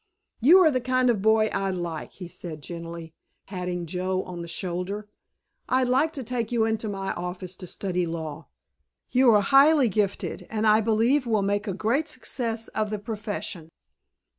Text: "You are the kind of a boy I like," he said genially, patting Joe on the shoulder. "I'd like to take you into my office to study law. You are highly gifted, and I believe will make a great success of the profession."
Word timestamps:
"You 0.39 0.57
are 0.61 0.71
the 0.71 0.81
kind 0.81 1.11
of 1.11 1.17
a 1.17 1.19
boy 1.19 1.45
I 1.53 1.69
like," 1.69 2.13
he 2.13 2.27
said 2.27 2.63
genially, 2.63 3.13
patting 3.45 3.85
Joe 3.85 4.23
on 4.23 4.41
the 4.41 4.47
shoulder. 4.47 5.07
"I'd 5.69 5.87
like 5.87 6.11
to 6.13 6.23
take 6.23 6.51
you 6.51 6.65
into 6.65 6.89
my 6.89 7.13
office 7.13 7.55
to 7.57 7.67
study 7.67 8.07
law. 8.07 8.47
You 9.11 9.29
are 9.29 9.41
highly 9.41 9.89
gifted, 9.89 10.47
and 10.49 10.65
I 10.65 10.81
believe 10.81 11.27
will 11.27 11.43
make 11.43 11.67
a 11.67 11.73
great 11.75 12.07
success 12.07 12.67
of 12.69 12.89
the 12.89 12.97
profession." 12.97 13.69